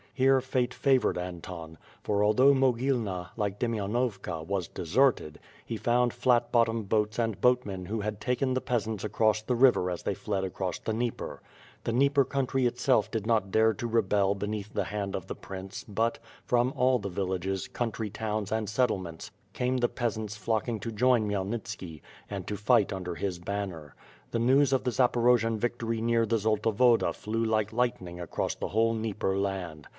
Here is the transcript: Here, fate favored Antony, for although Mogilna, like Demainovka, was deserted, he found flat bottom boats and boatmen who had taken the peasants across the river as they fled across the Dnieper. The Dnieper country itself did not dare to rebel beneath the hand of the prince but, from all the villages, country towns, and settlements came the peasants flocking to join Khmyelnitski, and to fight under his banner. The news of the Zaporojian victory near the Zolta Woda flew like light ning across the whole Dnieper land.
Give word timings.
Here, 0.15 0.41
fate 0.41 0.73
favored 0.73 1.17
Antony, 1.17 1.77
for 2.03 2.23
although 2.23 2.53
Mogilna, 2.53 3.31
like 3.37 3.59
Demainovka, 3.59 4.45
was 4.45 4.67
deserted, 4.67 5.39
he 5.65 5.77
found 5.77 6.13
flat 6.13 6.51
bottom 6.51 6.83
boats 6.83 7.17
and 7.17 7.41
boatmen 7.41 7.85
who 7.85 8.01
had 8.01 8.19
taken 8.21 8.53
the 8.53 8.61
peasants 8.61 9.03
across 9.03 9.41
the 9.41 9.55
river 9.55 9.89
as 9.89 10.03
they 10.03 10.13
fled 10.13 10.43
across 10.43 10.77
the 10.77 10.91
Dnieper. 10.93 11.41
The 11.85 11.91
Dnieper 11.91 12.23
country 12.25 12.65
itself 12.67 13.09
did 13.09 13.25
not 13.25 13.49
dare 13.51 13.73
to 13.73 13.87
rebel 13.87 14.35
beneath 14.35 14.73
the 14.73 14.83
hand 14.85 15.15
of 15.15 15.25
the 15.27 15.35
prince 15.35 15.83
but, 15.87 16.19
from 16.45 16.71
all 16.75 16.99
the 16.99 17.09
villages, 17.09 17.67
country 17.67 18.09
towns, 18.11 18.51
and 18.51 18.69
settlements 18.69 19.31
came 19.53 19.77
the 19.77 19.89
peasants 19.89 20.35
flocking 20.35 20.79
to 20.81 20.91
join 20.91 21.27
Khmyelnitski, 21.29 22.01
and 22.29 22.45
to 22.47 22.57
fight 22.57 22.91
under 22.93 23.15
his 23.15 23.39
banner. 23.39 23.95
The 24.31 24.39
news 24.39 24.71
of 24.73 24.83
the 24.83 24.91
Zaporojian 24.91 25.57
victory 25.57 25.99
near 26.01 26.25
the 26.27 26.37
Zolta 26.37 26.69
Woda 26.71 27.11
flew 27.13 27.43
like 27.45 27.73
light 27.73 28.01
ning 28.01 28.19
across 28.19 28.53
the 28.55 28.67
whole 28.69 28.93
Dnieper 28.93 29.35
land. 29.37 29.87